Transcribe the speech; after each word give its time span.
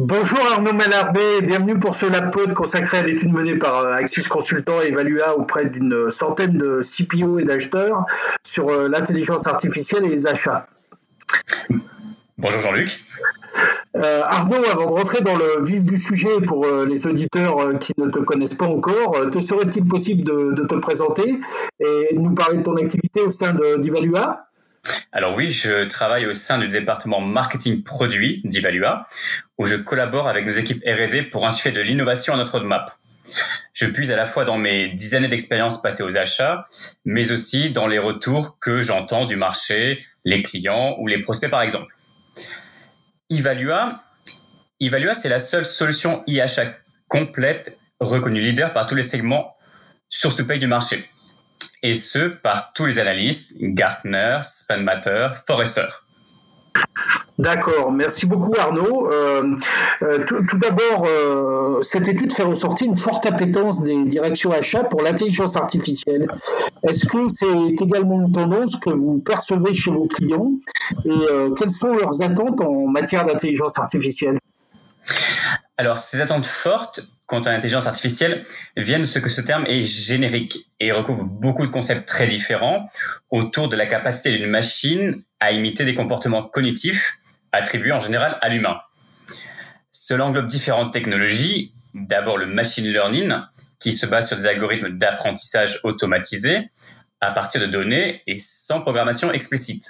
Bonjour 0.00 0.38
Arnaud 0.52 0.74
Malarbé, 0.74 1.42
bienvenue 1.42 1.76
pour 1.76 1.92
ce 1.92 2.06
LabPod 2.06 2.54
consacré 2.54 2.98
à 2.98 3.02
l'étude 3.02 3.32
menée 3.32 3.56
par 3.56 3.78
euh, 3.78 3.94
Axis 3.94 4.22
Consultant 4.28 4.80
et 4.80 4.90
Evalua 4.90 5.36
auprès 5.36 5.66
d'une 5.66 6.08
centaine 6.08 6.56
de 6.56 6.78
CPO 6.80 7.40
et 7.40 7.44
d'acheteurs 7.44 8.06
sur 8.46 8.68
euh, 8.68 8.88
l'intelligence 8.88 9.48
artificielle 9.48 10.04
et 10.04 10.08
les 10.08 10.28
achats. 10.28 10.68
Bonjour 12.38 12.60
Jean-Luc. 12.60 13.00
Euh, 13.96 14.22
Arnaud, 14.22 14.64
avant 14.70 14.86
de 14.86 15.00
rentrer 15.00 15.20
dans 15.20 15.34
le 15.34 15.64
vif 15.64 15.84
du 15.84 15.98
sujet 15.98 16.42
pour 16.46 16.64
les 16.64 17.08
auditeurs 17.08 17.76
qui 17.80 17.92
ne 17.98 18.06
te 18.06 18.20
connaissent 18.20 18.54
pas 18.54 18.68
encore, 18.68 19.28
te 19.32 19.40
serait-il 19.40 19.84
possible 19.84 20.22
de, 20.22 20.64
te 20.64 20.76
présenter 20.76 21.40
et 21.80 22.14
nous 22.14 22.34
parler 22.34 22.58
de 22.58 22.62
ton 22.62 22.76
activité 22.76 23.22
au 23.22 23.30
sein 23.30 23.52
d'Evalua 23.78 24.44
alors 25.12 25.34
oui, 25.34 25.50
je 25.50 25.86
travaille 25.88 26.26
au 26.26 26.34
sein 26.34 26.58
du 26.58 26.68
département 26.68 27.20
marketing 27.20 27.82
produit 27.82 28.42
d'Evalua, 28.44 29.08
où 29.58 29.66
je 29.66 29.76
collabore 29.76 30.28
avec 30.28 30.46
nos 30.46 30.52
équipes 30.52 30.82
R&D 30.86 31.22
pour 31.24 31.46
insuffler 31.46 31.72
de 31.72 31.80
l'innovation 31.80 32.34
à 32.34 32.36
notre 32.36 32.52
roadmap. 32.52 32.96
Je 33.72 33.86
puise 33.86 34.10
à 34.10 34.16
la 34.16 34.26
fois 34.26 34.44
dans 34.44 34.56
mes 34.56 34.88
dix 34.88 35.14
années 35.14 35.28
d'expérience 35.28 35.82
passées 35.82 36.02
aux 36.02 36.16
achats, 36.16 36.66
mais 37.04 37.30
aussi 37.30 37.70
dans 37.70 37.86
les 37.86 37.98
retours 37.98 38.58
que 38.58 38.82
j'entends 38.82 39.26
du 39.26 39.36
marché, 39.36 40.04
les 40.24 40.42
clients 40.42 40.96
ou 40.98 41.06
les 41.06 41.18
prospects 41.18 41.50
par 41.50 41.62
exemple. 41.62 41.94
Evalua, 43.30 44.02
Evalua 44.80 45.14
c'est 45.14 45.28
la 45.28 45.40
seule 45.40 45.64
solution 45.64 46.24
e-achat 46.28 46.74
complète 47.08 47.76
reconnue 48.00 48.40
leader 48.40 48.72
par 48.72 48.86
tous 48.86 48.94
les 48.94 49.02
segments 49.02 49.54
source 50.08 50.36
to 50.36 50.44
pay 50.44 50.58
du 50.58 50.66
marché 50.66 51.04
et 51.82 51.94
ce 51.94 52.28
par 52.28 52.72
tous 52.72 52.86
les 52.86 52.98
analystes, 52.98 53.54
Gartner, 53.60 54.40
Spanmatter, 54.42 55.28
Forrester. 55.46 55.86
D'accord, 57.38 57.92
merci 57.92 58.26
beaucoup 58.26 58.52
Arnaud. 58.58 59.08
Euh, 59.12 59.54
euh, 60.02 60.24
tout, 60.26 60.58
d'abord, 60.58 61.06
euh, 61.06 61.80
cette 61.82 62.08
étude 62.08 62.32
fait 62.32 62.42
ressortir 62.42 62.88
une 62.88 62.96
forte 62.96 63.26
appétence 63.26 63.80
des 63.82 64.04
directions 64.06 64.50
achats 64.50 64.82
pour 64.82 65.02
l'intelligence 65.02 65.56
artificielle. 65.56 66.26
Est-ce 66.82 67.06
que 67.06 67.18
c'est 67.32 67.84
également 67.84 68.20
une 68.22 68.32
tendance 68.32 68.74
que 68.76 68.90
vous 68.90 69.20
percevez 69.20 69.72
chez 69.72 69.92
vos 69.92 70.06
clients 70.06 70.50
et 71.04 71.26
quelles 71.56 71.70
sont 71.70 71.92
leurs 71.92 72.22
attentes 72.22 72.60
en 72.60 72.88
matière 72.88 73.24
d'intelligence 73.24 73.78
artificielle? 73.78 74.38
Alors, 75.76 75.98
ces 75.98 76.20
attentes 76.20 76.46
fortes, 76.46 77.08
quant 77.28 77.42
à 77.42 77.52
l'intelligence 77.52 77.86
artificielle 77.86 78.46
viennent 78.76 79.02
de 79.02 79.06
ce 79.06 79.18
que 79.18 79.28
ce 79.28 79.42
terme 79.42 79.66
est 79.66 79.84
générique 79.84 80.66
et 80.80 80.92
recouvre 80.92 81.24
beaucoup 81.24 81.66
de 81.66 81.70
concepts 81.70 82.08
très 82.08 82.26
différents 82.26 82.90
autour 83.30 83.68
de 83.68 83.76
la 83.76 83.86
capacité 83.86 84.36
d'une 84.36 84.48
machine 84.48 85.22
à 85.38 85.52
imiter 85.52 85.84
des 85.84 85.94
comportements 85.94 86.42
cognitifs 86.42 87.18
attribués 87.52 87.92
en 87.92 88.00
général 88.00 88.38
à 88.40 88.48
l'humain. 88.48 88.80
Cela 89.92 90.24
englobe 90.24 90.46
différentes 90.46 90.92
technologies. 90.92 91.72
D'abord 91.92 92.38
le 92.38 92.46
machine 92.46 92.86
learning, 92.86 93.34
qui 93.78 93.92
se 93.92 94.06
base 94.06 94.28
sur 94.28 94.36
des 94.36 94.46
algorithmes 94.46 94.96
d'apprentissage 94.96 95.80
automatisés 95.84 96.70
à 97.20 97.30
partir 97.30 97.60
de 97.60 97.66
données 97.66 98.22
et 98.26 98.38
sans 98.38 98.80
programmation 98.80 99.32
explicite. 99.32 99.84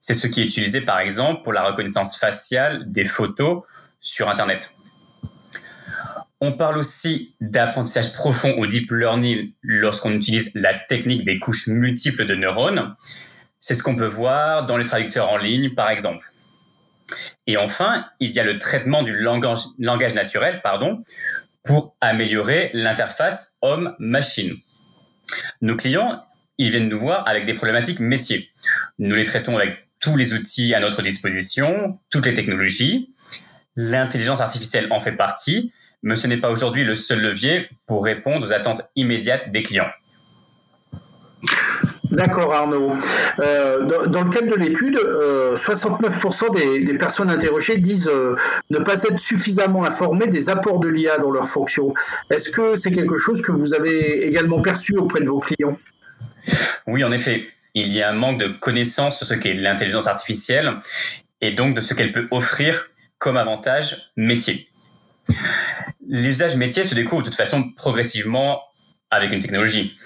C'est 0.00 0.14
ce 0.14 0.26
qui 0.26 0.40
est 0.40 0.44
utilisé 0.44 0.80
par 0.80 0.98
exemple 0.98 1.44
pour 1.44 1.52
la 1.52 1.62
reconnaissance 1.62 2.18
faciale 2.18 2.90
des 2.90 3.04
photos 3.04 3.62
sur 4.00 4.28
Internet. 4.28 4.74
On 6.46 6.52
parle 6.52 6.76
aussi 6.76 7.34
d'apprentissage 7.40 8.12
profond 8.12 8.54
ou 8.58 8.66
deep 8.66 8.90
learning 8.90 9.50
lorsqu'on 9.62 10.12
utilise 10.12 10.50
la 10.54 10.74
technique 10.74 11.24
des 11.24 11.38
couches 11.38 11.68
multiples 11.68 12.26
de 12.26 12.34
neurones. 12.34 12.94
C'est 13.60 13.74
ce 13.74 13.82
qu'on 13.82 13.96
peut 13.96 14.04
voir 14.04 14.66
dans 14.66 14.76
les 14.76 14.84
traducteurs 14.84 15.30
en 15.30 15.38
ligne, 15.38 15.74
par 15.74 15.88
exemple. 15.88 16.30
Et 17.46 17.56
enfin, 17.56 18.06
il 18.20 18.32
y 18.32 18.40
a 18.40 18.44
le 18.44 18.58
traitement 18.58 19.02
du 19.02 19.16
langage, 19.16 20.14
naturel 20.14 20.60
pardon, 20.62 21.02
pour 21.64 21.96
améliorer 22.02 22.70
l'interface 22.74 23.56
homme-machine. 23.62 24.54
Nos 25.62 25.76
clients, 25.76 26.26
ils 26.58 26.68
viennent 26.68 26.90
nous 26.90 27.00
voir 27.00 27.26
avec 27.26 27.46
des 27.46 27.54
problématiques 27.54 28.00
métiers. 28.00 28.50
Nous 28.98 29.16
les 29.16 29.24
traitons 29.24 29.56
avec 29.56 29.78
tous 29.98 30.18
les 30.18 30.34
outils 30.34 30.74
à 30.74 30.80
notre 30.80 31.00
disposition, 31.00 31.98
toutes 32.10 32.26
les 32.26 32.34
technologies. 32.34 33.08
L'intelligence 33.76 34.42
artificielle 34.42 34.88
en 34.90 35.00
fait 35.00 35.12
partie, 35.12 35.72
mais 36.04 36.16
ce 36.16 36.26
n'est 36.26 36.36
pas 36.36 36.50
aujourd'hui 36.50 36.84
le 36.84 36.94
seul 36.94 37.20
levier 37.20 37.66
pour 37.86 38.04
répondre 38.04 38.46
aux 38.46 38.52
attentes 38.52 38.82
immédiates 38.94 39.50
des 39.50 39.62
clients. 39.62 39.88
D'accord 42.10 42.52
Arnaud. 42.52 42.92
Euh, 43.40 44.06
dans, 44.06 44.22
le 44.22 44.30
cadre 44.30 44.48
de 44.48 44.54
l'étude, 44.54 44.96
69% 44.96 46.56
euh, 46.56 46.84
des, 46.84 46.94
personnes 46.94 47.30
interrogées 47.30 47.78
disent 47.78 48.08
euh, 48.08 48.36
ne 48.70 48.78
pas 48.78 49.02
être 49.02 49.18
suffisamment 49.18 49.84
informées 49.84 50.28
des 50.28 50.50
apports 50.50 50.78
de 50.78 50.88
l'IA 50.88 51.18
dans 51.18 51.30
leurs 51.30 51.48
fonctions. 51.48 51.92
Est-ce 52.30 52.50
que 52.50 52.76
c'est 52.76 52.92
quelque 52.92 53.16
chose 53.16 53.42
que 53.42 53.50
vous 53.50 53.74
avez 53.74 54.28
également 54.28 54.60
perçu 54.60 54.96
auprès 54.96 55.20
de 55.20 55.28
vos 55.28 55.40
clients? 55.40 55.76
Oui, 56.86 57.02
en 57.02 57.10
effet. 57.10 57.48
Il 57.76 57.88
y 57.88 58.02
a 58.02 58.10
un 58.10 58.12
manque 58.12 58.38
de 58.38 58.46
connaissances 58.46 59.16
sur 59.16 59.26
ce 59.26 59.34
qu'est 59.34 59.54
l'intelligence 59.54 60.06
artificielle 60.06 60.74
et 61.40 61.50
donc 61.50 61.74
de 61.74 61.80
ce 61.80 61.92
qu'elle 61.94 62.12
peut 62.12 62.28
offrir 62.30 62.90
comme 63.18 63.36
avantage 63.36 64.12
métier 64.16 64.68
l'usage 66.06 66.56
métier 66.56 66.84
se 66.84 66.94
découvre 66.94 67.22
de 67.22 67.28
toute 67.28 67.36
façon 67.36 67.70
progressivement 67.72 68.62
avec 69.10 69.32
une 69.32 69.40
technologie. 69.40 69.98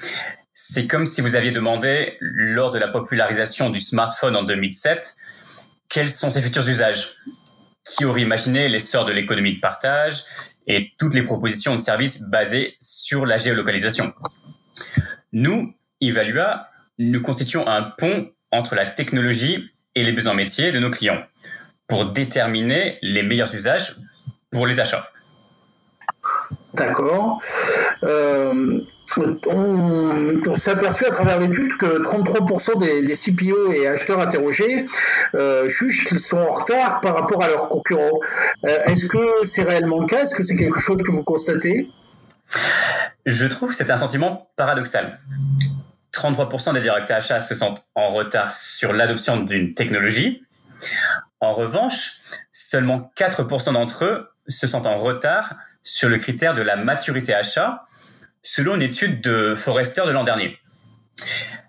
C'est 0.55 0.87
comme 0.87 1.07
si 1.07 1.21
vous 1.21 1.37
aviez 1.37 1.53
demandé, 1.53 2.17
lors 2.21 2.71
de 2.71 2.79
la 2.79 2.89
popularisation 2.89 3.71
du 3.71 3.81
smartphone 3.81 4.37
en 4.37 4.43
2007, 4.43 5.15
quels 5.89 6.11
sont 6.11 6.31
ses 6.31 6.43
futurs 6.43 6.69
usages? 6.69 7.17
Qui 7.85 8.05
aurait 8.05 8.23
imaginé 8.23 8.69
l'essor 8.69 9.07
de 9.07 9.13
l'économie 9.13 9.55
de 9.55 9.61
partage 9.61 10.25
et 10.67 10.93
toutes 10.99 11.15
les 11.15 11.23
propositions 11.23 11.75
de 11.75 11.81
services 11.81 12.23
basées 12.23 12.77
sur 12.81 13.25
la 13.25 13.39
géolocalisation? 13.39 14.13
Nous, 15.33 15.75
Evalua, 16.01 16.69
nous 16.99 17.23
constituons 17.23 17.67
un 17.67 17.83
pont 17.83 18.31
entre 18.51 18.75
la 18.75 18.85
technologie 18.85 19.71
et 19.95 20.03
les 20.03 20.13
besoins 20.13 20.35
métiers 20.35 20.73
de 20.73 20.79
nos 20.79 20.91
clients 20.91 21.23
pour 21.87 22.07
déterminer 22.07 22.99
les 23.01 23.23
meilleurs 23.23 23.55
usages 23.55 23.97
pour 24.51 24.67
les 24.67 24.81
achats. 24.81 25.09
D'accord. 26.79 27.41
Euh, 28.05 28.81
on, 29.47 30.57
s'est 30.57 30.71
aperçu 30.71 31.07
à 31.07 31.11
travers 31.11 31.39
l'étude 31.41 31.77
que 31.77 32.03
33% 32.03 33.05
des, 33.05 33.15
CPO 33.15 33.73
et 33.73 33.87
acheteurs 33.87 34.21
interrogés 34.21 34.87
euh, 35.35 35.69
jugent 35.69 36.05
qu'ils 36.05 36.19
sont 36.19 36.39
en 36.39 36.51
retard 36.51 37.01
par 37.01 37.15
rapport 37.15 37.43
à 37.43 37.49
leurs 37.49 37.69
concurrents. 37.69 38.21
Euh, 38.65 38.85
est-ce 38.85 39.07
que 39.07 39.47
c'est 39.47 39.63
réellement 39.63 40.01
le 40.01 40.07
cas? 40.07 40.23
Est-ce 40.23 40.35
que 40.35 40.45
c'est 40.45 40.57
quelque 40.57 40.81
chose 40.81 41.03
que 41.03 41.11
vous 41.11 41.23
constatez? 41.23 41.89
Je 43.27 43.47
trouve 43.47 43.71
que 43.71 43.75
c'est 43.75 43.91
un 43.91 43.97
sentiment 43.97 44.51
paradoxal. 44.57 45.19
33% 46.13 46.75
des 46.75 46.81
directeurs 46.81 47.19
achats 47.19 47.41
se 47.41 47.55
sentent 47.55 47.87
en 47.95 48.09
retard 48.09 48.51
sur 48.51 48.93
l'adoption 48.93 49.39
d'une 49.39 49.75
technologie. 49.75 50.43
En 51.41 51.53
revanche, 51.53 52.21
seulement 52.53 53.13
4% 53.17 53.73
d'entre 53.73 54.05
eux 54.05 54.29
se 54.49 54.67
sentent 54.67 54.87
en 54.87 54.97
retard 54.97 55.55
sur 55.89 56.09
le 56.09 56.19
critère 56.19 56.55
de 56.55 56.61
la 56.61 56.77
maturité 56.77 57.35
achat, 57.35 57.87
selon 58.43 58.77
une 58.77 58.83
étude 58.83 59.23
de 59.23 59.55
Forrester 59.57 60.03
de 60.07 60.11
l'an 60.11 60.23
dernier. 60.23 60.59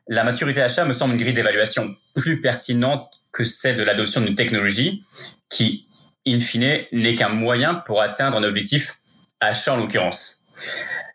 La 0.08 0.24
maturité 0.24 0.62
achat 0.62 0.86
me 0.86 0.94
semble 0.94 1.14
une 1.14 1.20
grille 1.20 1.34
d'évaluation 1.34 1.96
plus 2.16 2.42
pertinente 2.42 3.10
que 3.32 3.46
celle 3.46 3.78
de 3.78 3.84
l'adoption 3.84 4.22
d'une 4.22 4.36
technologie 4.36 5.06
qui, 5.50 5.88
in 6.28 6.40
fine, 6.40 6.82
n'est 6.92 7.16
qu'un 7.16 7.30
moyen 7.30 7.76
pour 7.76 8.02
atteindre 8.02 8.38
un 8.38 8.44
objectif 8.44 8.98
achat 9.40 9.74
en 9.74 9.78
l'occurrence. 9.78 10.42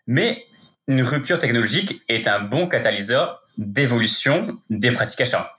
Mais 0.07 0.43
une 0.89 1.03
rupture 1.03 1.39
technologique 1.39 2.01
est 2.09 2.27
un 2.27 2.41
bon 2.41 2.69
catalyseur 2.69 3.43
d'évolution 3.59 4.59
des 4.71 4.93
pratiques 4.93 5.21
achats. 5.21 5.54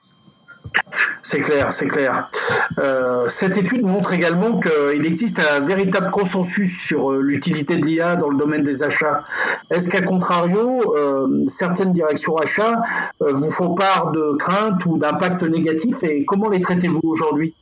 C'est 1.21 1.39
clair, 1.39 1.73
c'est 1.73 1.87
clair. 1.87 2.29
Euh, 2.77 3.27
cette 3.29 3.57
étude 3.57 3.81
montre 3.81 4.13
également 4.13 4.59
qu'il 4.59 5.05
existe 5.05 5.39
un 5.39 5.59
véritable 5.59 6.11
consensus 6.11 6.79
sur 6.79 7.11
euh, 7.11 7.21
l'utilité 7.21 7.77
de 7.77 7.85
l'IA 7.85 8.15
dans 8.15 8.29
le 8.29 8.37
domaine 8.37 8.63
des 8.63 8.83
achats. 8.83 9.21
Est-ce 9.71 9.89
qu'à 9.89 10.01
contrario, 10.01 10.95
euh, 10.95 11.45
certaines 11.47 11.93
directions 11.93 12.37
achats 12.37 12.79
vous 13.19 13.51
font 13.51 13.73
part 13.73 14.11
de 14.11 14.35
craintes 14.37 14.85
ou 14.85 14.97
d'impacts 14.97 15.43
négatifs 15.43 16.03
et 16.03 16.25
comment 16.25 16.49
les 16.49 16.61
traitez-vous 16.61 17.01
aujourd'hui? 17.03 17.55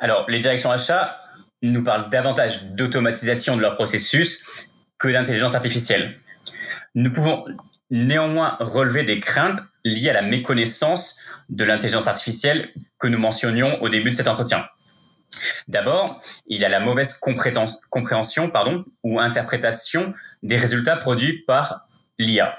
Alors, 0.00 0.26
les 0.28 0.40
directions 0.40 0.72
achats 0.72 1.16
nous 1.62 1.84
parlent 1.84 2.10
davantage 2.10 2.64
d'automatisation 2.66 3.56
de 3.56 3.62
leur 3.62 3.74
processus 3.74 4.44
que 4.98 5.08
d'intelligence 5.08 5.54
artificielle. 5.54 6.14
Nous 6.94 7.12
pouvons 7.12 7.44
néanmoins 7.90 8.56
relever 8.60 9.04
des 9.04 9.20
craintes 9.20 9.60
liées 9.84 10.10
à 10.10 10.14
la 10.14 10.22
méconnaissance 10.22 11.18
de 11.48 11.64
l'intelligence 11.64 12.08
artificielle 12.08 12.68
que 12.98 13.06
nous 13.06 13.18
mentionnions 13.18 13.82
au 13.82 13.88
début 13.88 14.10
de 14.10 14.14
cet 14.14 14.28
entretien. 14.28 14.66
D'abord, 15.68 16.20
il 16.46 16.60
y 16.60 16.64
a 16.64 16.68
la 16.68 16.80
mauvaise 16.80 17.18
compréhension 17.90 18.50
pardon, 18.50 18.84
ou 19.02 19.20
interprétation 19.20 20.14
des 20.42 20.56
résultats 20.56 20.96
produits 20.96 21.42
par 21.46 21.86
l'IA. 22.18 22.58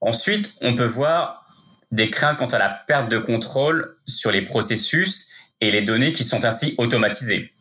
Ensuite, 0.00 0.52
on 0.60 0.74
peut 0.74 0.86
voir 0.86 1.44
des 1.92 2.10
craintes 2.10 2.38
quant 2.38 2.46
à 2.46 2.58
la 2.58 2.68
perte 2.68 3.08
de 3.08 3.18
contrôle 3.18 3.96
sur 4.06 4.32
les 4.32 4.42
processus 4.42 5.32
et 5.60 5.70
les 5.70 5.82
données 5.82 6.12
qui 6.12 6.24
sont 6.24 6.44
ainsi 6.44 6.74
automatisées. 6.78 7.52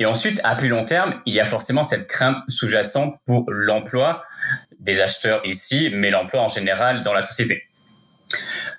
Et 0.00 0.06
ensuite, 0.06 0.40
à 0.44 0.54
plus 0.54 0.68
long 0.68 0.84
terme, 0.84 1.20
il 1.26 1.34
y 1.34 1.40
a 1.40 1.46
forcément 1.46 1.82
cette 1.82 2.06
crainte 2.06 2.38
sous-jacente 2.48 3.18
pour 3.26 3.50
l'emploi 3.50 4.24
des 4.78 5.00
acheteurs 5.00 5.44
ici, 5.44 5.90
mais 5.92 6.10
l'emploi 6.10 6.42
en 6.42 6.48
général 6.48 7.02
dans 7.02 7.12
la 7.12 7.22
société. 7.22 7.64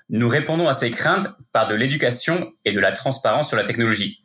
Nous 0.08 0.28
répondons 0.28 0.68
à 0.68 0.72
ces 0.72 0.90
craintes 0.90 1.28
par 1.52 1.68
de 1.68 1.74
l'éducation 1.74 2.50
et 2.64 2.72
de 2.72 2.80
la 2.80 2.92
transparence 2.92 3.48
sur 3.48 3.56
la 3.56 3.64
technologie. 3.64 4.22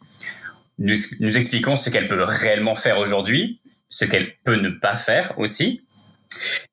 Nous, 0.79 0.95
nous 1.19 1.37
expliquons 1.37 1.75
ce 1.75 1.89
qu'elle 1.89 2.07
peut 2.07 2.23
réellement 2.23 2.75
faire 2.75 2.97
aujourd'hui, 2.97 3.59
ce 3.89 4.05
qu'elle 4.05 4.33
peut 4.43 4.55
ne 4.55 4.69
pas 4.69 4.95
faire 4.95 5.37
aussi, 5.37 5.85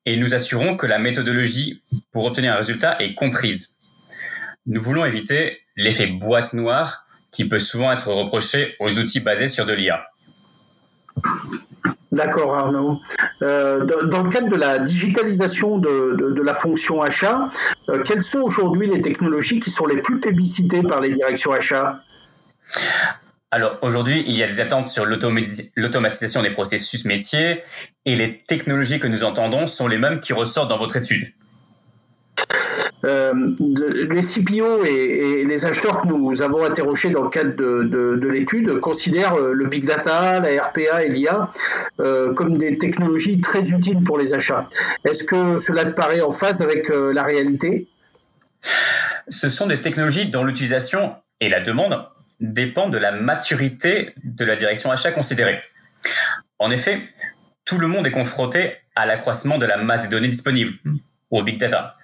et 0.05 0.17
nous 0.17 0.33
assurons 0.33 0.75
que 0.75 0.85
la 0.85 0.99
méthodologie 0.99 1.81
pour 2.11 2.25
obtenir 2.25 2.53
un 2.53 2.57
résultat 2.57 2.97
est 3.01 3.13
comprise. 3.13 3.77
Nous 4.65 4.81
voulons 4.81 5.05
éviter 5.05 5.59
l'effet 5.75 6.07
boîte 6.07 6.53
noire 6.53 7.05
qui 7.31 7.47
peut 7.47 7.59
souvent 7.59 7.91
être 7.91 8.09
reproché 8.09 8.75
aux 8.79 8.97
outils 8.97 9.19
basés 9.19 9.47
sur 9.47 9.65
de 9.65 9.73
l'IA. 9.73 10.05
D'accord 12.11 12.55
Arnaud. 12.55 13.01
Euh, 13.41 13.83
dans, 14.05 14.23
le 14.23 14.29
cadre 14.29 14.49
de 14.49 14.55
la 14.55 14.79
digitalisation 14.79 15.77
de, 15.77 16.41
la 16.41 16.53
fonction 16.53 17.01
achat, 17.01 17.49
euh, 17.89 18.03
quelles 18.03 18.23
sont 18.23 18.39
aujourd'hui 18.39 18.87
les 18.87 19.01
technologies 19.01 19.59
qui 19.59 19.71
sont 19.71 19.85
les 19.85 19.97
plus 19.97 20.19
plébiscitées 20.19 20.83
par 20.83 21.01
les 21.01 21.13
directions 21.13 21.51
achats? 21.51 21.99
Alors 23.51 23.77
aujourd'hui, 23.81 24.23
il 24.27 24.35
y 24.35 24.43
a 24.43 24.47
des 24.47 24.59
attentes 24.59 24.87
sur 24.87 25.05
l'automatisation 25.05 26.41
des 26.41 26.49
processus 26.49 27.05
métiers 27.05 27.61
et 28.05 28.15
les 28.15 28.37
technologies 28.47 28.99
que 28.99 29.07
nous 29.07 29.23
entendons 29.23 29.67
sont 29.67 29.87
les 29.87 29.97
mêmes 29.97 30.19
qui 30.19 30.33
ressortent 30.33 30.69
dans 30.69 30.79
votre 30.79 30.97
étude. 30.97 31.27
Euh, 33.05 33.33
les 34.09 34.21
CPO 34.21 34.85
et, 34.85 35.43
les 35.45 35.65
acheteurs 35.65 36.01
que 36.01 36.07
nous 36.07 36.41
avons 36.41 36.63
interrogés 36.63 37.09
dans 37.09 37.23
le 37.23 37.29
cadre 37.29 37.53
de, 37.53 38.27
l'étude 38.27 38.79
considèrent 38.79 39.37
le 39.37 39.65
big 39.65 39.85
data, 39.85 40.39
la 40.39 40.63
RPA 40.63 41.03
et 41.03 41.09
l'IA 41.09 41.51
euh, 41.99 42.33
comme 42.33 42.57
des 42.57 42.77
technologies 42.77 43.39
très 43.41 43.71
utiles 43.71 44.03
pour 44.03 44.17
les 44.17 44.33
achats. 44.33 44.67
Est-ce 45.05 45.23
que 45.23 45.59
cela 45.59 45.85
te 45.85 45.91
paraît 45.91 46.21
en 46.21 46.31
phase 46.31 46.61
avec 46.61 46.89
la 46.89 47.23
réalité? 47.23 47.87
Ce 49.27 49.49
sont 49.49 49.67
des 49.67 49.81
technologies 49.81 50.27
dont 50.27 50.43
l'utilisation 50.43 51.15
et 51.39 51.49
la 51.49 51.59
demande 51.59 52.05
dépendent 52.39 52.93
de 52.93 52.97
la 52.97 53.11
maturité 53.11 54.13
de 54.23 54.45
la 54.45 54.55
direction 54.55 54.91
achat 54.91 55.11
considérée. 55.11 55.59
En 56.59 56.71
effet, 56.71 57.01
tout 57.65 57.77
le 57.77 57.87
monde 57.87 58.07
est 58.07 58.11
confronté 58.11 58.73
à 58.95 59.05
l'accroissement 59.05 59.57
de 59.57 59.65
la 59.65 59.77
masse 59.77 60.05
de 60.05 60.11
données 60.11 60.27
disponibles, 60.27 60.73
au 61.31 61.43
big 61.43 61.57
data. 61.57 61.95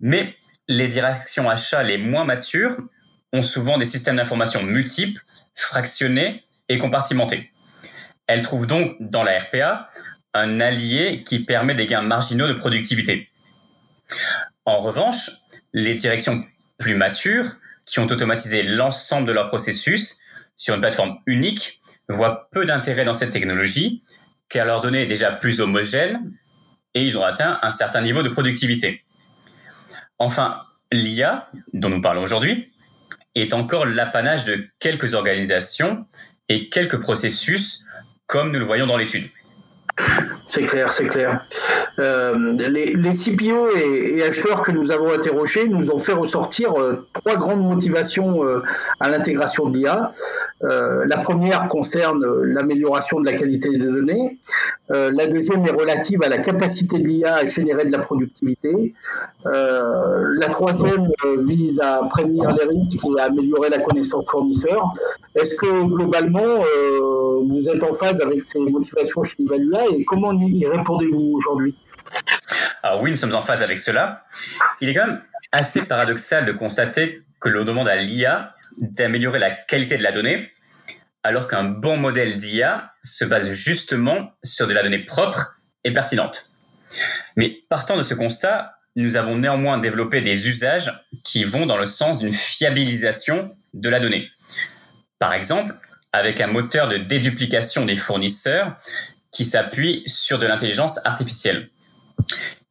Mais 0.00 0.34
les 0.68 0.88
directions 0.88 1.48
achats 1.48 1.82
les 1.82 1.98
moins 1.98 2.24
matures 2.24 2.76
ont 3.32 3.42
souvent 3.42 3.78
des 3.78 3.84
systèmes 3.84 4.16
d'information 4.16 4.62
multiples, 4.62 5.20
fractionnés 5.54 6.42
et 6.68 6.78
compartimentés. 6.78 7.50
Elles 8.26 8.42
trouvent 8.42 8.66
donc 8.66 8.96
dans 9.00 9.22
la 9.22 9.38
RPA 9.38 9.88
un 10.34 10.60
allié 10.60 11.24
qui 11.24 11.44
permet 11.44 11.74
des 11.74 11.86
gains 11.86 12.02
marginaux 12.02 12.48
de 12.48 12.52
productivité. 12.52 13.30
En 14.64 14.78
revanche, 14.78 15.30
les 15.72 15.94
directions 15.94 16.44
plus 16.78 16.94
matures, 16.94 17.46
qui 17.86 18.00
ont 18.00 18.06
automatisé 18.06 18.64
l'ensemble 18.64 19.28
de 19.28 19.32
leur 19.32 19.46
processus 19.46 20.18
sur 20.56 20.74
une 20.74 20.80
plateforme 20.80 21.18
unique, 21.26 21.80
voient 22.08 22.48
peu 22.52 22.66
d'intérêt 22.66 23.04
dans 23.04 23.12
cette 23.12 23.30
technologie, 23.30 24.02
car 24.48 24.66
leur 24.66 24.80
donnée 24.80 25.02
est 25.02 25.06
déjà 25.06 25.32
plus 25.32 25.60
homogène 25.60 26.32
et 26.94 27.04
ils 27.04 27.16
ont 27.18 27.24
atteint 27.24 27.58
un 27.62 27.70
certain 27.70 28.00
niveau 28.00 28.22
de 28.22 28.28
productivité. 28.28 29.04
Enfin, 30.18 30.62
l'IA, 30.92 31.48
dont 31.72 31.90
nous 31.90 32.00
parlons 32.00 32.22
aujourd'hui, 32.22 32.72
est 33.34 33.52
encore 33.52 33.86
l'apanage 33.86 34.44
de 34.44 34.66
quelques 34.78 35.14
organisations 35.14 36.06
et 36.48 36.68
quelques 36.68 37.00
processus, 37.00 37.84
comme 38.26 38.52
nous 38.52 38.58
le 38.58 38.64
voyons 38.64 38.86
dans 38.86 38.96
l'étude. 38.96 39.28
C'est 40.46 40.64
clair, 40.64 40.92
c'est 40.92 41.06
clair. 41.06 41.40
Euh, 41.98 42.52
les, 42.68 43.12
CPO 43.12 43.74
et, 43.76 44.22
acheteurs 44.22 44.62
que 44.62 44.70
nous 44.70 44.90
avons 44.90 45.12
interrogés 45.12 45.68
nous 45.68 45.90
ont 45.90 45.98
fait 45.98 46.12
ressortir 46.12 46.78
euh, 46.78 47.06
trois 47.14 47.36
grandes 47.36 47.62
motivations 47.62 48.44
euh, 48.44 48.62
à 49.00 49.08
l'intégration 49.08 49.68
de 49.68 49.78
l'IA. 49.78 50.12
La 50.60 51.18
première 51.18 51.68
concerne 51.68 52.24
l'amélioration 52.42 53.20
de 53.20 53.26
la 53.26 53.34
qualité 53.34 53.70
des 53.70 53.78
données. 53.78 54.38
la 54.88 55.26
deuxième 55.26 55.66
est 55.66 55.70
relative 55.70 56.22
à 56.22 56.28
la 56.28 56.38
capacité 56.38 56.98
de 56.98 57.06
l'IA 57.06 57.34
à 57.36 57.46
générer 57.46 57.84
de 57.84 57.92
la 57.92 57.98
productivité. 57.98 58.94
la 59.44 60.48
troisième 60.50 61.08
vise 61.38 61.80
à 61.80 62.00
prévenir 62.08 62.52
les 62.52 62.64
risques 62.64 63.04
et 63.04 63.20
à 63.20 63.24
améliorer 63.24 63.68
la 63.68 63.78
connaissance 63.78 64.26
fournisseur. 64.28 64.92
Est-ce 65.34 65.54
que 65.54 65.84
globalement, 65.84 66.64
vous 67.48 67.68
êtes 67.68 67.82
en 67.82 67.92
phase 67.92 68.20
avec 68.20 68.42
ces 68.42 68.58
motivations 68.58 69.22
chez 69.24 69.36
Evalua 69.42 69.86
et 69.90 70.04
comment 70.04 70.32
y 70.32 70.66
répondez-vous 70.66 71.34
aujourd'hui? 71.36 71.74
Alors 72.82 73.02
oui, 73.02 73.10
nous 73.10 73.16
sommes 73.16 73.34
en 73.34 73.42
phase 73.42 73.62
avec 73.62 73.78
cela. 73.78 74.24
Il 74.80 74.88
est 74.88 74.94
quand 74.94 75.06
même 75.06 75.20
assez 75.52 75.84
paradoxal 75.84 76.46
de 76.46 76.52
constater 76.52 77.22
que 77.40 77.48
l'on 77.48 77.64
demande 77.64 77.88
à 77.88 77.96
l'IA 77.96 78.52
d'améliorer 78.80 79.38
la 79.38 79.50
qualité 79.50 79.98
de 79.98 80.02
la 80.02 80.12
donnée, 80.12 80.52
alors 81.22 81.48
qu'un 81.48 81.64
bon 81.64 81.96
modèle 81.96 82.36
d'IA 82.36 82.92
se 83.02 83.24
base 83.24 83.52
justement 83.52 84.32
sur 84.44 84.66
de 84.66 84.72
la 84.72 84.82
donnée 84.82 85.00
propre 85.00 85.56
et 85.84 85.92
pertinente. 85.92 86.50
Mais 87.36 87.62
partant 87.68 87.96
de 87.96 88.02
ce 88.02 88.14
constat, 88.14 88.76
nous 88.94 89.16
avons 89.16 89.36
néanmoins 89.36 89.78
développé 89.78 90.20
des 90.20 90.48
usages 90.48 90.92
qui 91.24 91.44
vont 91.44 91.66
dans 91.66 91.76
le 91.76 91.86
sens 91.86 92.18
d'une 92.18 92.32
fiabilisation 92.32 93.50
de 93.74 93.88
la 93.88 94.00
donnée. 94.00 94.30
Par 95.18 95.34
exemple, 95.34 95.74
avec 96.12 96.40
un 96.40 96.46
moteur 96.46 96.88
de 96.88 96.96
déduplication 96.96 97.84
des 97.84 97.96
fournisseurs 97.96 98.76
qui 99.32 99.44
s'appuie 99.44 100.02
sur 100.06 100.38
de 100.38 100.46
l'intelligence 100.46 100.98
artificielle. 101.04 101.68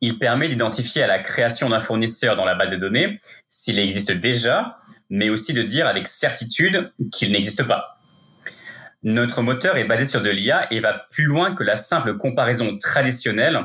Il 0.01 0.17
permet 0.17 0.49
d'identifier 0.49 1.03
à 1.03 1.07
la 1.07 1.19
création 1.19 1.69
d'un 1.69 1.79
fournisseur 1.79 2.35
dans 2.35 2.45
la 2.45 2.55
base 2.55 2.71
de 2.71 2.75
données 2.75 3.19
s'il 3.47 3.77
existe 3.77 4.11
déjà, 4.11 4.77
mais 5.09 5.29
aussi 5.29 5.53
de 5.53 5.61
dire 5.61 5.87
avec 5.87 6.07
certitude 6.07 6.91
qu'il 7.11 7.31
n'existe 7.31 7.63
pas. 7.63 7.97
Notre 9.03 9.43
moteur 9.43 9.77
est 9.77 9.83
basé 9.83 10.03
sur 10.03 10.21
de 10.21 10.29
l'IA 10.29 10.67
et 10.73 10.79
va 10.79 10.93
plus 11.11 11.25
loin 11.25 11.53
que 11.53 11.63
la 11.63 11.75
simple 11.75 12.17
comparaison 12.17 12.77
traditionnelle 12.79 13.59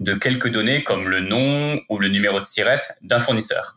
de 0.00 0.14
quelques 0.14 0.48
données 0.48 0.82
comme 0.84 1.08
le 1.08 1.20
nom 1.20 1.78
ou 1.90 1.98
le 1.98 2.08
numéro 2.08 2.40
de 2.40 2.44
SIRET 2.44 2.80
d'un 3.02 3.20
fournisseur. 3.20 3.76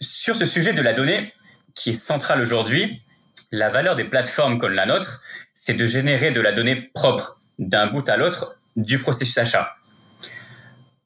Sur 0.00 0.36
ce 0.36 0.46
sujet 0.46 0.72
de 0.72 0.80
la 0.80 0.94
donnée, 0.94 1.34
qui 1.74 1.90
est 1.90 1.94
central 1.94 2.40
aujourd'hui, 2.40 3.02
la 3.50 3.68
valeur 3.68 3.94
des 3.94 4.04
plateformes 4.04 4.58
comme 4.58 4.72
la 4.72 4.86
nôtre, 4.86 5.22
c'est 5.52 5.74
de 5.74 5.86
générer 5.86 6.30
de 6.30 6.40
la 6.40 6.52
donnée 6.52 6.90
propre 6.94 7.42
d'un 7.58 7.88
bout 7.88 8.08
à 8.08 8.16
l'autre 8.16 8.56
du 8.76 8.98
processus 8.98 9.36
achat 9.36 9.76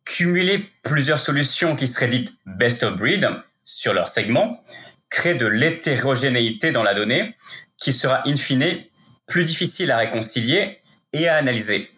cumuler 0.07 0.65
plusieurs 0.83 1.19
solutions 1.19 1.77
qui 1.77 1.87
seraient 1.87 2.09
dites 2.09 2.33
best 2.47 2.83
of 2.85 2.97
breed 2.97 3.29
sur 3.67 3.93
leur 3.93 4.09
segment 4.09 4.63
crée 5.11 5.35
de 5.35 5.47
l'hétérogénéité 5.47 6.73
dans 6.73 6.83
la 6.83 6.95
donnée 6.95 7.35
qui 7.79 7.93
sera 7.93 8.27
in 8.27 8.37
fine 8.37 8.83
plus 9.27 9.45
difficile 9.45 9.91
à 9.91 9.99
réconcilier 9.99 10.79
et 11.13 11.29
à 11.29 11.37
analyser. 11.37 11.91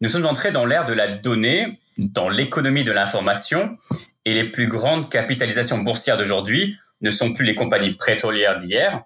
Nous 0.00 0.08
sommes 0.08 0.26
entrés 0.26 0.52
dans 0.52 0.64
l'ère 0.64 0.86
de 0.86 0.92
la 0.92 1.08
donnée, 1.08 1.78
dans 1.98 2.28
l'économie 2.28 2.84
de 2.84 2.92
l'information, 2.92 3.76
et 4.24 4.32
les 4.32 4.44
plus 4.44 4.68
grandes 4.68 5.10
capitalisations 5.10 5.78
boursières 5.78 6.16
d'aujourd'hui 6.16 6.76
ne 7.00 7.10
sont 7.10 7.32
plus 7.32 7.44
les 7.44 7.54
compagnies 7.54 7.94
pétrolières 7.94 8.58
d'hier, 8.58 9.02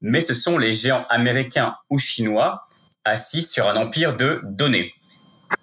mais 0.00 0.20
ce 0.20 0.34
sont 0.34 0.58
les 0.58 0.72
géants 0.72 1.06
américains 1.10 1.76
ou 1.90 1.98
chinois 1.98 2.66
assis 3.04 3.42
sur 3.42 3.68
un 3.68 3.76
empire 3.76 4.16
de 4.16 4.40
données 4.44 4.94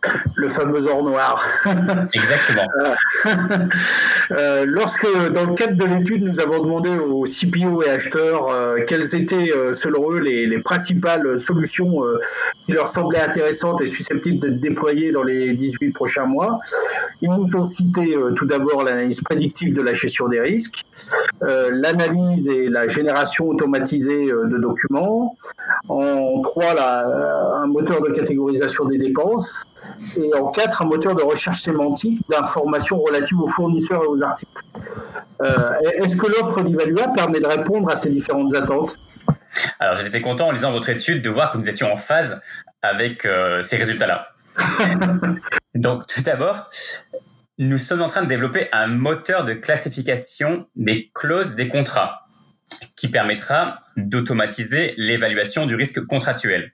le 0.36 0.50
fameux 0.50 0.86
or 0.88 1.04
noir. 1.04 1.44
Exactement. 2.14 2.68
Euh, 4.32 4.66
lorsque, 4.68 5.06
dans 5.34 5.46
le 5.46 5.54
cadre 5.54 5.78
de 5.78 5.84
l'étude, 5.84 6.24
nous 6.24 6.40
avons 6.40 6.64
demandé 6.64 6.90
aux 6.90 7.26
CPO 7.26 7.84
et 7.84 7.90
acheteurs 7.90 8.50
euh, 8.50 8.80
quelles 8.88 9.14
étaient, 9.14 9.52
euh, 9.56 9.72
selon 9.72 10.12
eux, 10.12 10.20
les, 10.20 10.58
principales 10.58 11.40
solutions 11.40 12.02
qui 12.66 12.72
leur 12.72 12.88
semblaient 12.88 13.22
intéressantes 13.22 13.82
et 13.82 13.88
susceptibles 13.88 14.40
d'être 14.40 14.60
déployées 14.60 15.12
dans 15.12 15.22
les 15.22 15.54
18 15.54 15.92
prochains 15.92 16.26
mois, 16.26 16.60
ils 17.22 17.30
nous 17.30 17.56
ont 17.56 17.66
cité 17.66 18.16
tout 18.36 18.46
d'abord 18.46 18.82
l'analyse 18.82 19.22
prédictive 19.22 19.76
de 19.76 19.82
la 19.82 19.94
gestion 19.94 20.28
des 20.28 20.40
risques, 20.40 20.84
l'analyse 21.42 22.48
et 22.48 22.68
la 22.68 22.88
génération 22.88 23.48
automatisée 23.48 24.26
de 24.26 24.58
documents, 24.58 25.38
en 25.88 26.42
trois, 26.42 26.74
un 26.80 27.68
moteur 27.68 28.02
de 28.02 28.10
catégorisation 28.10 28.86
des 28.86 28.98
dépenses, 28.98 29.68
et 30.18 30.34
en 30.36 30.48
quatre, 30.48 30.82
un 30.82 30.86
moteur 30.86 31.16
de 31.16 31.22
recherche 31.22 31.62
sémantique 31.62 32.22
d'informations 32.30 33.00
relatives 33.00 33.40
aux 33.40 33.48
fournisseurs 33.48 34.04
et 34.04 34.08
aux 34.08 34.24
articles. 34.24 34.64
Euh, 35.42 35.74
est-ce 35.98 36.16
que 36.16 36.28
l'offre 36.28 36.62
d'Evalua 36.62 37.10
permet 37.10 37.40
de 37.40 37.46
répondre 37.46 37.90
à 37.90 37.98
ces 37.98 38.10
différentes 38.10 38.54
attentes? 38.54 38.96
Alors 39.80 39.96
j'étais 39.96 40.22
content 40.22 40.48
en 40.48 40.52
lisant 40.52 40.72
votre 40.72 40.90
étude 40.90 41.22
de 41.22 41.30
voir 41.30 41.52
que 41.52 41.58
nous 41.58 41.70
étions 41.70 41.92
en 41.92 41.98
phase 41.98 42.42
avec 42.82 43.26
euh, 43.26 43.62
ces 43.62 43.78
résultats-là. 43.78 44.28
Donc 45.76 46.08
tout 46.08 46.22
d'abord, 46.22 46.70
nous 47.58 47.78
sommes 47.78 48.02
en 48.02 48.08
train 48.08 48.22
de 48.22 48.28
développer 48.28 48.70
un 48.72 48.88
moteur 48.88 49.46
de 49.46 49.54
classification 49.54 50.68
des 50.76 51.10
clauses 51.14 51.56
des 51.56 51.68
contrats 51.68 52.22
qui 52.96 53.10
permettra 53.10 53.80
d'automatiser 53.98 54.94
l'évaluation 54.98 55.66
du 55.66 55.76
risque 55.76 56.06
contractuel. 56.06 56.72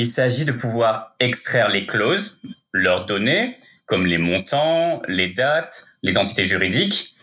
Il 0.00 0.06
s'agit 0.06 0.46
de 0.46 0.52
pouvoir 0.52 1.14
extraire 1.20 1.68
les 1.68 1.84
clauses, 1.84 2.40
leurs 2.72 3.04
données, 3.04 3.58
comme 3.84 4.06
les 4.06 4.16
montants, 4.16 5.02
les 5.08 5.28
dates, 5.28 5.88
les 6.02 6.16
entités 6.16 6.44
juridiques, 6.44 7.16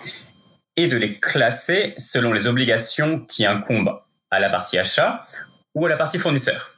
et 0.75 0.87
de 0.87 0.95
les 0.95 1.17
classer 1.17 1.95
selon 1.97 2.33
les 2.33 2.45
obligations 2.45 3.19
qui 3.21 3.47
incombent 3.47 3.99
à 4.29 4.39
la 4.39 4.51
partie 4.51 4.77
achat 4.77 5.27
ou 5.73 5.87
à 5.87 5.89
la 5.89 5.97
partie 5.97 6.19
fournisseur. 6.19 6.75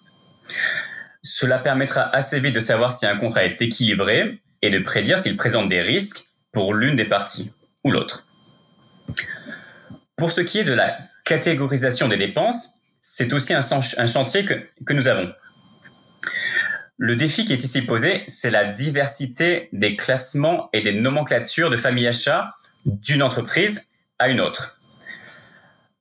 Cela 1.22 1.60
permettra 1.60 2.03
assez 2.15 2.39
vite 2.39 2.56
de 2.56 2.62
savoir 2.62 2.94
si 2.94 3.06
un 3.06 3.18
contrat 3.18 3.44
est 3.44 3.62
équilibré 3.62 4.39
et 4.62 4.70
de 4.70 4.79
prédire 4.79 5.20
s'il 5.20 5.36
présente 5.36 5.68
des 5.68 5.82
risques 5.82 6.29
pour 6.53 6.74
l'une 6.74 6.96
des 6.96 7.03
parties 7.03 7.51
ou 7.84 7.91
l'autre. 7.91 8.25
Pour 10.15 10.32
ce 10.32 10.39
qui 10.39 10.60
est 10.60 10.63
de 10.63 10.72
la 10.72 10.98
catégorisation 11.25 12.08
des 12.08 12.15
dépenses, 12.15 12.75
c'est 13.01 13.34
aussi 13.34 13.53
un, 13.53 13.62
chantier 14.08 14.46
que, 14.46 14.53
que 14.86 14.94
nous 14.94 15.10
avons. 15.10 15.29
Le 17.01 17.15
défi 17.15 17.46
qui 17.46 17.53
est 17.53 17.63
ici 17.63 17.84
posé, 17.84 18.25
c'est 18.27 18.50
la 18.51 18.65
diversité 18.65 19.70
des 19.72 19.96
classements 19.96 20.70
et 20.74 20.82
des 20.82 20.91
nomenclatures 20.91 21.70
de 21.70 21.77
famille 21.77 22.06
achat 22.06 22.53
d'une 22.86 23.24
entreprise 23.24 23.91
à 24.20 24.27
une 24.27 24.41
autre. 24.41 24.82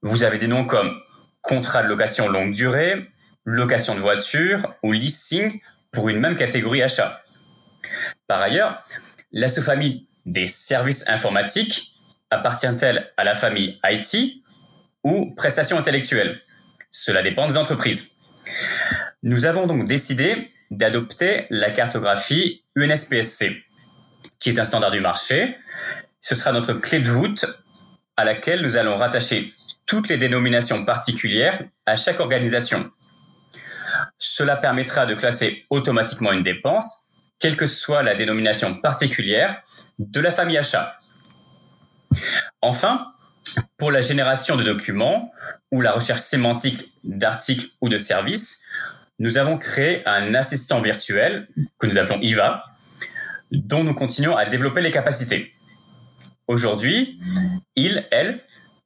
Vous 0.02 0.24
avez 0.24 0.38
des 0.38 0.48
noms 0.48 0.64
comme 0.64 1.00
contrat 1.40 1.84
de 1.84 1.88
location 1.88 2.28
longue 2.28 2.52
durée, 2.52 3.08
location 3.44 3.94
de 3.94 4.00
voiture 4.00 4.74
ou 4.82 4.90
leasing 4.90 5.60
pour 5.92 6.08
une 6.08 6.18
même 6.18 6.34
catégorie 6.34 6.82
achat. 6.82 7.22
Par 8.26 8.42
ailleurs, 8.42 8.82
la 9.30 9.46
sous-famille 9.46 10.08
des 10.26 10.48
services 10.48 11.08
informatiques 11.08 11.94
appartient-elle 12.30 13.08
à 13.16 13.22
la 13.22 13.36
famille 13.36 13.78
IT 13.84 14.42
ou 15.04 15.32
prestations 15.36 15.78
intellectuelles? 15.78 16.40
Cela 16.90 17.22
dépend 17.22 17.46
des 17.46 17.56
entreprises. 17.56 18.16
Nous 19.22 19.44
avons 19.44 19.68
donc 19.68 19.86
décidé 19.86 20.50
d'adopter 20.70 21.46
la 21.50 21.70
cartographie 21.70 22.62
UNSPSC, 22.76 23.62
qui 24.38 24.50
est 24.50 24.58
un 24.58 24.64
standard 24.64 24.90
du 24.90 25.00
marché. 25.00 25.56
Ce 26.20 26.34
sera 26.34 26.52
notre 26.52 26.74
clé 26.74 27.00
de 27.00 27.08
voûte 27.08 27.46
à 28.16 28.24
laquelle 28.24 28.62
nous 28.62 28.76
allons 28.76 28.96
rattacher 28.96 29.54
toutes 29.86 30.08
les 30.08 30.18
dénominations 30.18 30.84
particulières 30.84 31.62
à 31.86 31.96
chaque 31.96 32.20
organisation. 32.20 32.90
Cela 34.18 34.56
permettra 34.56 35.06
de 35.06 35.14
classer 35.14 35.64
automatiquement 35.70 36.32
une 36.32 36.42
dépense, 36.42 37.06
quelle 37.38 37.56
que 37.56 37.66
soit 37.66 38.02
la 38.02 38.14
dénomination 38.14 38.74
particulière 38.74 39.62
de 39.98 40.20
la 40.20 40.32
famille 40.32 40.58
achat. 40.58 40.98
Enfin, 42.60 43.12
pour 43.76 43.90
la 43.90 44.00
génération 44.00 44.56
de 44.56 44.62
documents 44.62 45.32
ou 45.70 45.80
la 45.80 45.92
recherche 45.92 46.20
sémantique 46.20 46.92
d'articles 47.04 47.68
ou 47.80 47.88
de 47.88 47.98
services, 47.98 48.62
nous 49.18 49.38
avons 49.38 49.58
créé 49.58 50.02
un 50.06 50.34
assistant 50.34 50.80
virtuel 50.80 51.48
que 51.78 51.86
nous 51.86 51.98
appelons 51.98 52.20
IVA, 52.20 52.64
dont 53.50 53.84
nous 53.84 53.94
continuons 53.94 54.36
à 54.36 54.44
développer 54.44 54.80
les 54.80 54.90
capacités. 54.90 55.52
Aujourd'hui, 56.46 57.18
il, 57.76 58.06
elle, 58.10 58.40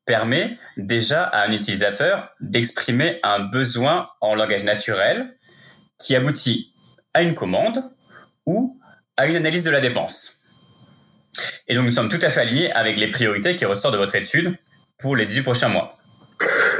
permet 0.05 0.59
déjà 0.77 1.23
à 1.25 1.47
un 1.47 1.53
utilisateur 1.53 2.35
d'exprimer 2.41 3.21
un 3.23 3.41
besoin 3.41 4.09
en 4.21 4.35
langage 4.35 4.65
naturel 4.65 5.37
qui 5.99 6.17
aboutit 6.17 6.73
à 7.15 7.23
une 7.23 7.35
commande 7.35 7.85
ou 8.47 8.81
à 9.17 9.27
une 9.27 9.37
analyse 9.37 9.65
de 9.65 9.71
la 9.71 9.81
dépense. 9.81 10.39
Et 11.69 11.75
donc 11.75 11.85
nous 11.85 11.93
sommes 11.93 12.09
tout 12.09 12.19
à 12.21 12.31
fait 12.31 12.41
alignés 12.41 12.73
avec 12.73 12.97
les 12.97 13.09
priorités 13.09 13.55
qui 13.55 13.65
ressortent 13.65 13.95
de 13.95 13.99
votre 13.99 14.17
étude 14.17 14.57
pour 14.99 15.15
les 15.15 15.27
18 15.27 15.43
prochains 15.43 15.69
mois. 15.69 15.97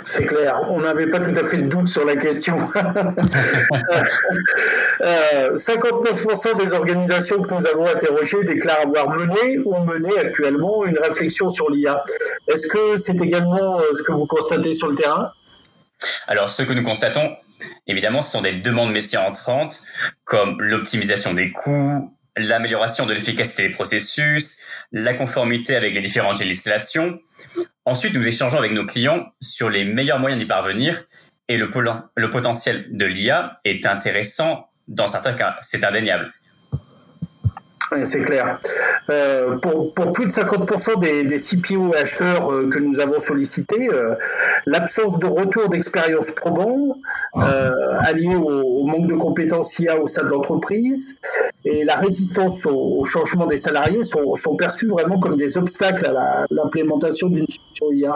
C'est 0.05 0.27
clair, 0.27 0.61
on 0.69 0.81
n'avait 0.81 1.07
pas 1.07 1.21
tout 1.21 1.39
à 1.39 1.45
fait 1.45 1.59
de 1.59 1.69
doute 1.69 1.89
sur 1.89 2.05
la 2.05 2.17
question. 2.17 2.57
59% 2.57 4.99
euh, 5.01 6.65
des 6.65 6.73
organisations 6.73 7.43
que 7.43 7.55
nous 7.55 7.67
avons 7.67 7.87
interrogées 7.87 8.43
déclarent 8.45 8.83
avoir 8.83 9.11
mené 9.11 9.59
ou 9.65 9.77
mené 9.79 10.19
actuellement 10.19 10.85
une 10.85 10.99
réflexion 10.99 11.51
sur 11.51 11.71
l'IA. 11.71 12.03
Est-ce 12.49 12.67
que 12.67 12.99
c'est 12.99 13.21
également 13.21 13.81
euh, 13.81 13.85
ce 13.95 14.03
que 14.03 14.13
vous 14.13 14.27
constatez 14.27 14.75
sur 14.75 14.89
le 14.89 14.95
terrain? 14.95 15.31
Alors, 16.27 16.51
ce 16.51 16.63
que 16.63 16.73
nous 16.73 16.83
constatons, 16.83 17.37
évidemment, 17.87 18.23
ce 18.23 18.33
sont 18.33 18.43
des 18.43 18.53
demandes 18.53 18.93
métiers 18.93 19.19
entrantes, 19.19 19.81
comme 20.25 20.61
l'optimisation 20.61 21.35
des 21.35 21.51
coûts, 21.51 22.12
l'amélioration 22.37 23.07
de 23.07 23.13
l'efficacité 23.13 23.69
des 23.69 23.75
processus, 23.75 24.63
la 24.93 25.15
conformité 25.15 25.77
avec 25.77 25.95
les 25.95 26.01
différentes 26.01 26.39
législations. 26.41 27.19
Ensuite, 27.85 28.15
nous 28.15 28.27
échangeons 28.27 28.59
avec 28.59 28.73
nos 28.73 28.87
clients 28.87 29.33
sur 29.41 29.69
les 29.69 29.85
meilleurs 29.85 30.19
moyens 30.19 30.41
d'y 30.41 30.47
parvenir 30.47 31.03
et 31.49 31.57
le, 31.57 31.71
potentiel 32.31 32.87
de 32.91 33.05
l'IA 33.05 33.61
est 33.65 33.87
intéressant. 33.87 34.69
Dans 34.89 35.07
certains 35.07 35.35
cas, 35.35 35.57
c'est 35.63 35.85
indéniable 35.85 36.33
c'est 38.05 38.25
clair. 38.25 38.59
Euh, 39.11 39.57
pour, 39.59 40.13
plus 40.13 40.27
de 40.27 40.31
50% 40.31 41.01
des, 41.01 41.25
des, 41.25 41.39
CPO 41.39 41.93
acheteurs 41.95 42.53
euh, 42.53 42.69
que 42.71 42.79
nous 42.79 43.01
avons 43.01 43.19
sollicités, 43.19 43.89
euh, 43.93 44.15
l'absence 44.65 45.19
de 45.19 45.27
retour 45.27 45.69
d'expérience 45.69 46.31
probant, 46.31 46.97
alliée 47.35 48.37
au, 48.37 48.87
manque 48.87 49.09
de 49.09 49.15
compétences 49.15 49.79
IA 49.79 50.01
au 50.01 50.07
sein 50.07 50.23
de 50.23 50.29
l'entreprise, 50.29 51.19
et 51.65 51.85
la 51.85 51.97
résistance 51.97 52.65
au, 52.67 53.05
changement 53.05 53.47
des 53.47 53.57
salariés 53.57 54.05
sont, 54.05 54.37
sont, 54.37 54.57
perçus 54.57 54.87
vraiment 54.87 55.19
comme 55.19 55.37
des 55.37 55.59
obstacles 55.59 56.07
à 56.07 56.47
l'implémentation 56.51 57.29
d'une 57.29 57.47
solution 57.47 57.93
IA. 57.93 58.15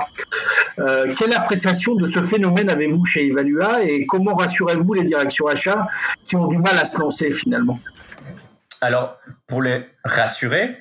quelle 1.19 1.33
appréciation 1.35 1.95
de 1.97 2.07
ce 2.07 2.23
phénomène 2.23 2.71
avez-vous 2.71 3.05
chez 3.05 3.27
Evalua 3.27 3.83
et 3.83 4.07
comment 4.07 4.35
rassurez-vous 4.35 4.95
les 4.95 5.05
directions 5.05 5.49
achats 5.49 5.89
qui 6.27 6.37
ont 6.37 6.47
du 6.47 6.59
mal 6.59 6.79
à 6.79 6.85
se 6.85 6.99
lancer 6.99 7.33
finalement? 7.33 7.81
Alors, 8.81 9.19
pour 9.47 9.63
les 9.63 9.87
rassurer, 10.05 10.77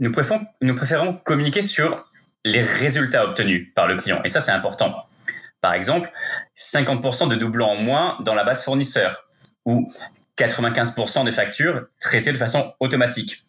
nous 0.00 0.12
préférons, 0.12 1.14
communiquer 1.24 1.62
sur 1.62 2.08
les 2.44 2.62
résultats 2.62 3.24
obtenus 3.24 3.68
par 3.74 3.86
le 3.86 3.96
client. 3.96 4.20
Et 4.24 4.28
ça, 4.28 4.40
c'est 4.40 4.52
important. 4.52 5.06
Par 5.60 5.74
exemple, 5.74 6.10
50% 6.56 7.28
de 7.28 7.34
doublons 7.34 7.66
en 7.66 7.76
moins 7.76 8.16
dans 8.20 8.34
la 8.34 8.44
base 8.44 8.64
fournisseur 8.64 9.24
ou 9.64 9.92
95% 10.38 11.24
des 11.24 11.32
factures 11.32 11.86
traitées 12.00 12.32
de 12.32 12.38
façon 12.38 12.72
automatique. 12.78 13.42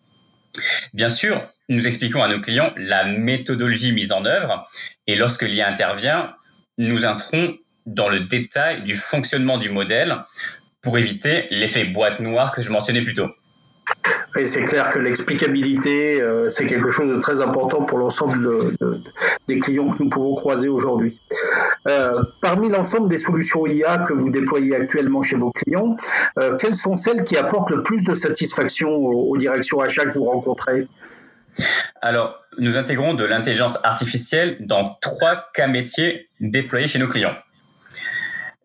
Bien 0.93 1.09
sûr, 1.09 1.47
nous 1.69 1.85
expliquons 1.85 2.23
à 2.23 2.27
nos 2.27 2.41
clients 2.41 2.73
la 2.77 3.05
méthodologie 3.05 3.91
mise 3.93 4.11
en 4.11 4.25
œuvre 4.25 4.67
et 5.05 5.15
lorsque 5.15 5.43
l'IA 5.43 5.67
intervient, 5.67 6.33
nous 6.79 7.05
entrons 7.05 7.55
dans 7.85 8.09
le 8.09 8.21
détail 8.21 8.81
du 8.83 8.95
fonctionnement 8.95 9.59
du 9.59 9.69
modèle 9.69 10.17
pour 10.81 10.97
éviter 10.97 11.47
l'effet 11.51 11.85
boîte 11.85 12.19
noire 12.19 12.51
que 12.51 12.61
je 12.61 12.71
mentionnais 12.71 13.03
plus 13.03 13.13
tôt. 13.13 13.29
Et 14.37 14.45
c'est 14.45 14.63
clair 14.63 14.91
que 14.91 14.99
l'explicabilité, 14.99 16.21
euh, 16.21 16.49
c'est 16.49 16.67
quelque 16.67 16.91
chose 16.91 17.09
de 17.09 17.19
très 17.19 17.41
important 17.41 17.83
pour 17.83 17.97
l'ensemble 17.97 18.75
des 19.47 19.59
clients 19.59 19.89
que 19.89 20.03
nous 20.03 20.09
pouvons 20.09 20.35
croiser 20.35 20.67
aujourd'hui. 20.67 21.19
Euh, 21.87 22.21
parmi 22.41 22.69
l'ensemble 22.69 23.09
des 23.09 23.17
solutions 23.17 23.65
IA 23.65 23.99
que 23.99 24.13
vous 24.13 24.29
déployez 24.29 24.75
actuellement 24.75 25.23
chez 25.23 25.35
vos 25.35 25.51
clients, 25.51 25.97
euh, 26.37 26.57
quelles 26.57 26.75
sont 26.75 26.95
celles 26.95 27.23
qui 27.23 27.37
apportent 27.37 27.71
le 27.71 27.81
plus 27.81 28.03
de 28.03 28.13
satisfaction 28.13 28.89
aux, 28.89 29.37
directions 29.37 29.79
achats 29.79 30.05
que 30.05 30.17
vous 30.17 30.25
rencontrez? 30.25 30.85
Alors, 32.01 32.39
nous 32.57 32.77
intégrons 32.77 33.15
de 33.15 33.23
l'intelligence 33.23 33.79
artificielle 33.83 34.57
dans 34.59 34.97
trois 35.01 35.49
cas 35.53 35.67
métiers 35.67 36.27
déployés 36.39 36.87
chez 36.87 36.99
nos 36.99 37.07
clients. 37.07 37.35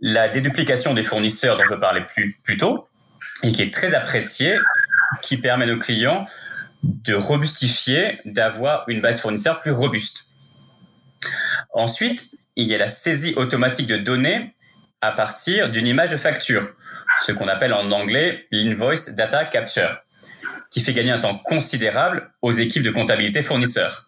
La 0.01 0.29
déduplication 0.29 0.93
des 0.93 1.03
fournisseurs 1.03 1.57
dont 1.57 1.65
je 1.65 1.75
parlais 1.75 2.05
plus, 2.05 2.37
plus 2.45 2.59
tôt, 2.59 2.87
et 3.43 3.53
qui 3.53 3.63
est 3.63 3.73
très 3.73 3.95
appréciée 3.95 4.59
qui 5.23 5.37
permet 5.37 5.65
à 5.65 5.69
nos 5.69 5.79
clients 5.79 6.27
de 6.83 7.15
robustifier, 7.15 8.19
d'avoir 8.25 8.89
une 8.89 9.01
base 9.01 9.21
fournisseur 9.21 9.61
plus 9.61 9.73
robuste. 9.73 10.27
Ensuite, 11.73 12.31
il 12.57 12.67
y 12.67 12.75
a 12.75 12.79
la 12.79 12.89
saisie 12.89 13.35
automatique 13.37 13.87
de 13.87 13.97
données 13.97 14.55
à 15.01 15.13
partir 15.13 15.71
d'une 15.71 15.87
image 15.87 16.11
de 16.11 16.17
facture, 16.17 16.67
ce 17.27 17.33
qu'on 17.33 17.49
appelle 17.49 17.73
en 17.73 17.91
anglais 17.91 18.47
l'invoice 18.51 19.15
data 19.15 19.45
capture, 19.45 19.99
qui 20.71 20.81
fait 20.81 20.95
gagner 20.95 21.11
un 21.11 21.21
temps 21.21 21.37
considérable 21.37 22.31
aux 22.43 22.53
équipes 22.53 22.83
de 22.83 22.91
comptabilité 22.91 23.43
fournisseurs. 23.43 24.07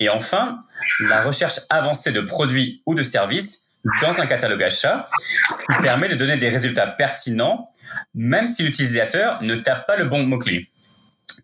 Et 0.00 0.08
enfin, 0.08 0.64
la 1.00 1.22
recherche 1.22 1.60
avancée 1.70 2.12
de 2.12 2.20
produits 2.20 2.82
ou 2.86 2.94
de 2.94 3.02
services 3.02 3.70
dans 4.00 4.20
un 4.20 4.26
catalogue 4.26 4.62
achat 4.62 5.08
qui 5.72 5.82
permet 5.82 6.08
de 6.08 6.14
donner 6.14 6.36
des 6.36 6.48
résultats 6.48 6.86
pertinents 6.86 7.70
même 8.14 8.48
si 8.48 8.62
l'utilisateur 8.62 9.42
ne 9.42 9.56
tape 9.56 9.86
pas 9.86 9.96
le 9.96 10.06
bon 10.06 10.22
mot-clé. 10.24 10.68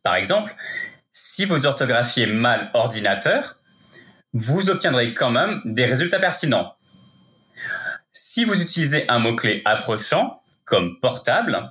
Par 0.03 0.17
exemple, 0.17 0.55
si 1.13 1.45
vous 1.45 1.67
orthographiez 1.67 2.27
mal 2.27 2.71
ordinateur, 2.75 3.57
vous 4.33 4.69
obtiendrez 4.69 5.15
quand 5.15 5.31
même 5.31 5.61
des 5.65 5.85
résultats 5.85 6.19
pertinents. 6.19 6.75
Si 8.13 8.45
vous 8.45 8.61
utilisez 8.61 9.09
un 9.09 9.19
mot-clé 9.19 9.63
approchant, 9.65 10.41
comme 10.65 10.99
portable, 11.01 11.71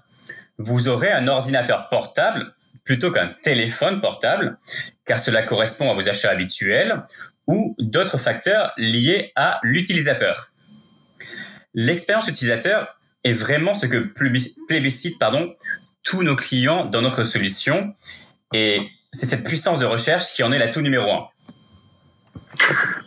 vous 0.57 0.87
aurez 0.87 1.11
un 1.11 1.27
ordinateur 1.27 1.89
portable 1.89 2.53
plutôt 2.83 3.11
qu'un 3.11 3.27
téléphone 3.41 4.01
portable, 4.01 4.57
car 5.05 5.19
cela 5.19 5.43
correspond 5.43 5.89
à 5.89 5.93
vos 5.93 6.07
achats 6.07 6.29
habituels 6.29 7.03
ou 7.47 7.75
d'autres 7.79 8.17
facteurs 8.17 8.73
liés 8.77 9.31
à 9.35 9.59
l'utilisateur. 9.63 10.49
L'expérience 11.73 12.27
utilisateur 12.27 12.97
est 13.23 13.33
vraiment 13.33 13.73
ce 13.73 13.85
que 13.85 13.97
plébiscite 14.67 15.19
pardon, 15.19 15.53
tous 16.03 16.23
nos 16.23 16.35
clients 16.35 16.85
dans 16.85 17.01
notre 17.01 17.23
solution 17.23 17.93
et 18.53 18.81
c'est 19.11 19.25
cette 19.25 19.43
puissance 19.43 19.79
de 19.79 19.85
recherche 19.85 20.33
qui 20.33 20.43
en 20.43 20.51
est 20.51 20.59
la 20.59 20.67
tout 20.67 20.81
numéro 20.81 21.11
un. 21.11 21.27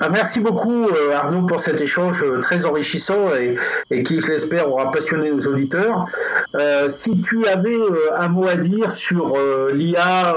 Ah, 0.00 0.10
merci 0.10 0.40
beaucoup 0.40 0.88
euh, 0.88 1.14
Arnaud 1.14 1.46
pour 1.46 1.60
cet 1.60 1.80
échange 1.80 2.22
euh, 2.22 2.40
très 2.40 2.66
enrichissant 2.66 3.30
et, 3.34 4.02
qui, 4.02 4.20
je 4.20 4.26
l'espère, 4.26 4.68
aura 4.68 4.92
passionné 4.92 5.30
nos 5.30 5.46
auditeurs. 5.46 6.06
Euh, 6.54 6.90
si 6.90 7.22
tu 7.22 7.46
avais 7.46 7.78
un 8.16 8.28
mot 8.28 8.46
à 8.46 8.56
dire 8.56 8.92
sur 8.92 9.36
l'IA 9.72 10.36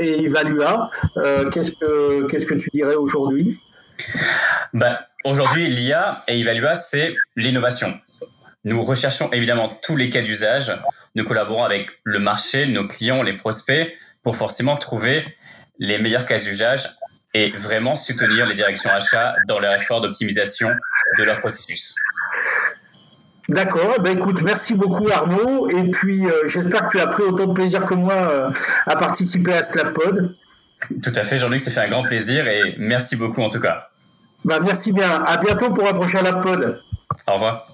et 0.00 0.24
Evalua, 0.24 0.90
qu'est-ce 1.52 1.72
que 1.72 2.28
qu'est-ce 2.28 2.46
que 2.46 2.54
tu 2.54 2.70
dirais 2.72 2.94
aujourd'hui? 2.94 3.58
Bah, 4.72 5.00
Aujourd'hui, 5.24 5.68
l'IA 5.68 6.22
et 6.28 6.40
Evalua, 6.40 6.74
c'est 6.76 7.14
l'innovation. 7.36 7.92
Nous 8.64 8.82
recherchons 8.82 9.30
évidemment 9.32 9.78
tous 9.82 9.96
les 9.96 10.10
cas 10.10 10.22
d'usage. 10.22 10.72
Nous 11.14 11.24
collaborons 11.24 11.64
avec 11.64 11.88
le 12.04 12.18
marché, 12.18 12.66
nos 12.66 12.86
clients, 12.86 13.22
les 13.22 13.34
prospects, 13.34 13.92
pour 14.22 14.36
forcément 14.36 14.76
trouver 14.76 15.24
les 15.78 15.98
meilleurs 15.98 16.26
cas 16.26 16.38
d'usage 16.38 16.88
et 17.34 17.50
vraiment 17.50 17.94
soutenir 17.96 18.46
les 18.46 18.54
directions 18.54 18.90
achats 18.90 19.36
dans 19.46 19.58
leur 19.58 19.74
effort 19.74 20.00
d'optimisation 20.00 20.70
de 21.18 21.24
leur 21.24 21.38
processus. 21.40 21.94
D'accord, 23.48 24.00
ben 24.00 24.18
écoute, 24.18 24.42
merci 24.42 24.74
beaucoup 24.74 25.08
Arnaud, 25.08 25.70
et 25.70 25.90
puis 25.90 26.26
euh, 26.26 26.48
j'espère 26.48 26.88
que 26.88 26.98
tu 26.98 27.00
as 27.00 27.06
pris 27.06 27.22
autant 27.22 27.46
de 27.46 27.54
plaisir 27.54 27.86
que 27.86 27.94
moi 27.94 28.12
euh, 28.12 28.50
à 28.86 28.96
participer 28.96 29.54
à 29.54 29.62
Slapod. 29.62 30.34
Tout 31.02 31.12
à 31.14 31.24
fait, 31.24 31.38
Jean-Luc, 31.38 31.60
ça 31.60 31.70
fait 31.70 31.80
un 31.80 31.88
grand 31.88 32.02
plaisir 32.02 32.46
et 32.46 32.74
merci 32.78 33.16
beaucoup 33.16 33.40
en 33.40 33.48
tout 33.48 33.60
cas. 33.60 33.88
Ben, 34.44 34.60
merci 34.60 34.92
bien, 34.92 35.24
à 35.24 35.38
bientôt 35.38 35.70
pour 35.70 35.84
la 35.84 35.94
prochaine 35.94 36.24
Pod. 36.42 36.80
Au 37.26 37.34
revoir. 37.34 37.64